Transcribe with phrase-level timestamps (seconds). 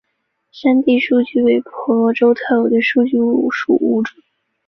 [0.51, 4.17] 山地树鼩为婆罗洲特有的树鼩属物种。